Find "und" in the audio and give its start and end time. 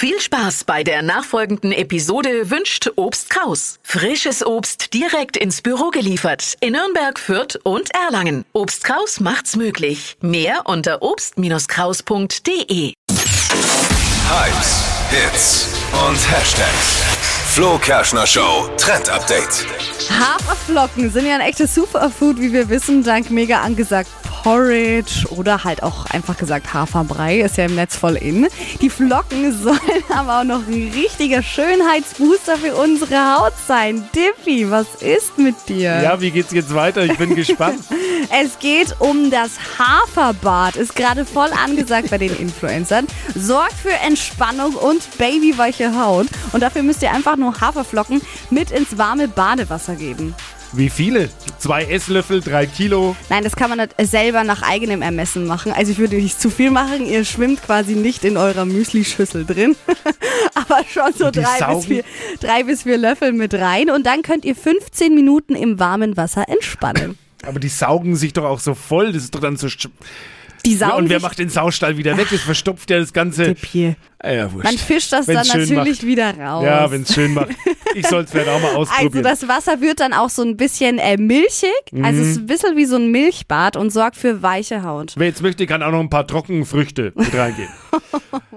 7.64-7.92, 16.08-16.30, 44.74-45.16, 46.52-46.62, 63.90-64.04, 71.04-71.08, 83.76-83.90